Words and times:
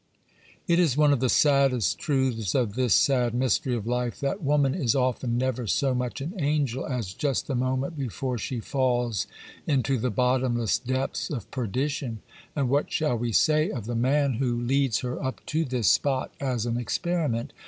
It 0.67 0.79
is 0.79 0.97
one 0.97 1.13
of 1.13 1.19
the 1.19 1.29
saddest 1.29 1.99
truths 1.99 2.55
of 2.55 2.73
this 2.73 2.95
sad 2.95 3.35
mystery 3.35 3.75
of 3.75 3.85
life, 3.85 4.19
that 4.19 4.41
woman 4.41 4.73
is 4.73 4.95
often 4.95 5.37
never 5.37 5.67
so 5.67 5.93
much 5.93 6.21
an 6.21 6.33
angel 6.39 6.87
as 6.87 7.13
just 7.13 7.45
the 7.45 7.53
moment 7.53 7.95
before 7.95 8.39
she 8.39 8.59
falls 8.61 9.27
into 9.67 9.99
the 9.99 10.09
bottomless 10.09 10.79
depths 10.79 11.29
of 11.29 11.51
perdition; 11.51 12.23
and 12.55 12.67
what 12.67 12.91
shall 12.91 13.15
we 13.19 13.31
say 13.31 13.69
of 13.69 13.85
the 13.85 13.93
man 13.93 14.33
who 14.41 14.59
leads 14.59 15.01
her 15.01 15.23
up 15.23 15.45
to 15.45 15.63
this 15.65 15.91
spot 15.91 16.33
as 16.39 16.65
an 16.65 16.77
experiment? 16.77 17.53